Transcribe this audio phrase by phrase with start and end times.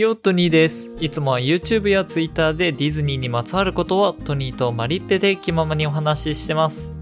[0.00, 0.90] よ、トニーです。
[0.98, 6.92] いつもは YouTube や Twitter でディズニーにまつわることをトニーとマリッペで気ままにお話ししてます。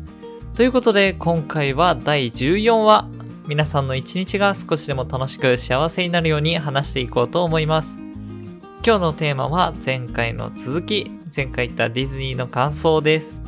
[0.55, 3.09] ということで、今回は第14話。
[3.49, 7.97] 皆さんの一日が少しでも楽しく幸せになるように話していこうと思います。
[8.85, 13.41] 今日のテーマは前回の続き、前回言ったディズニーの感想です。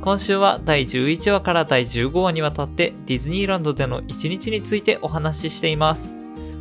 [0.00, 6.14] 今週は第11話から第15話にわたってディズニーランドでの一日についてお話ししています。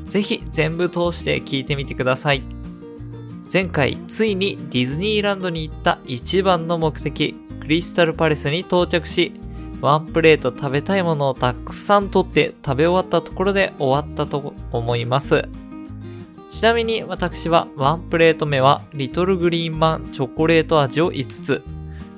[0.07, 2.41] ぜひ全部通して聞いてみてください。
[3.51, 9.33] 前回、ついにディズニーランドに行った一番の目的、クリスタルパレスに到着し、
[9.79, 15.47] ワンプレート食べたいものをたくさん取って食べ終わったところで終わったと思います。
[16.49, 21.61] ちなみに私はワンプレート目はリトルグリーンマンチョコレート味を5つ、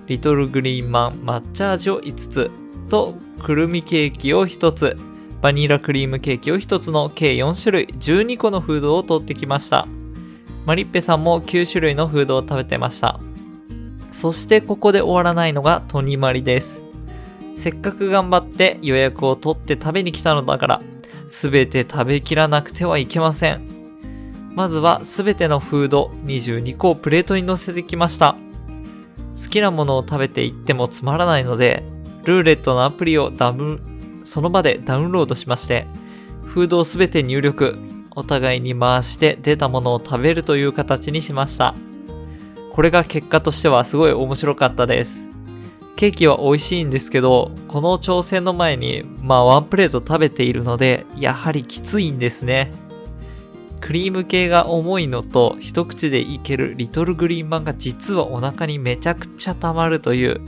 [0.07, 2.51] リトルグリーンマン抹茶味を5つ
[2.89, 4.97] とくるみケーキを1つ、
[5.41, 9.87] バニラクリームケーキを1つの計4種類12個のフードを取ってきました。
[10.65, 13.19] マリッペさんも9種類のフードを食べてました。
[14.11, 16.83] そしてここで終わらないのがトニマリです。
[17.55, 20.81] せっかく頑張って予約を取って食べに来たのだから、
[21.27, 23.61] すべて食べきらなくてはいけません。
[24.55, 28.35] まずはすべてのフード22個をプレートに乗せてきました。
[29.41, 31.81] 好きなものを食べていってもつまらないので、
[32.25, 33.81] ルーレットのアプリをダウン、
[34.29, 35.87] その場でダウンロードしまして、
[36.43, 37.79] フードをすべて入力、
[38.11, 41.73] お互いに回して出たものを食べるという形にしました。
[42.71, 45.29] これが結果としてはすごい面白かったです。
[45.95, 52.71] ケーキは美味しいんですけど、この挑戦の前に、まあワンプレート食べているので、やはりきついんですね。
[53.81, 60.41] クリーム系が重いのと、一口でいけるリトルグリーンマンが実はお腹にめちゃくちゃ溜まるという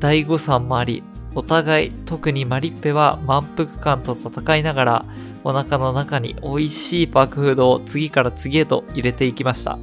[0.00, 1.02] 大誤算もあり、
[1.36, 5.04] お互い、特にマリッペは満腹感と戦いながら、
[5.44, 9.78] お腹の中に美味しいパークフードを次から次へと入れていきました。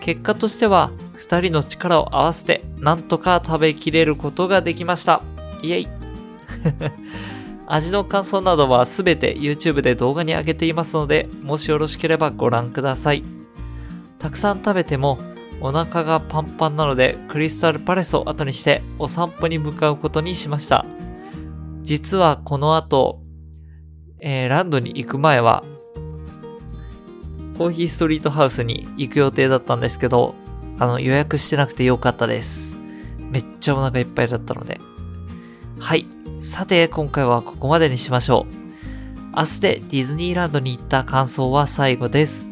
[0.00, 5.20] 結果としては、二人の力を合わせて、なんとか食べきれることができました。
[5.62, 5.88] イェイ
[7.68, 13.22] 味の感想などはすべて YouTube で動画に上げていますので、もしよろしければご覧ください。
[14.18, 15.18] たくさん食べても
[15.60, 20.84] お腹がパンパンなのでクリスタルパレスを後にしてお散歩に向かうことにしました。
[21.82, 23.20] 実はこの後、
[24.20, 25.62] えー、ランドに行く前は、
[27.56, 30.34] コーヒーストリートハウスに行く予定だったんですけど、
[30.78, 32.76] あの予約してなくてよかったです。
[33.30, 34.80] めっちゃお腹いっぱいだったので。
[35.78, 36.06] はい。
[36.42, 39.36] さて、今回はここまでにしましょう。
[39.36, 42.48] 明日でディズニーランドに行った感想は最後です。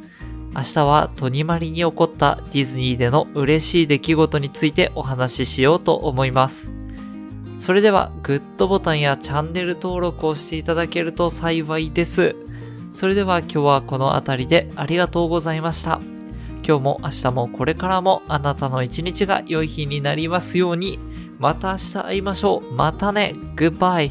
[0.57, 6.71] 明日はトニマリに起こったディズニーでの嬉しい出来事についてお話ししようと思います。
[7.59, 12.37] それでは、グッドボタンやチャンネル登録をしていただけると幸いです。
[12.93, 16.01] それでは今日はこの辺りでありがとうございました。
[16.67, 20.99] 今日も明日もこれからもあなたの一日が良い日になりますように。
[21.39, 22.75] また明日会いましょう。
[22.75, 23.35] またね。
[23.57, 24.03] グッバイ。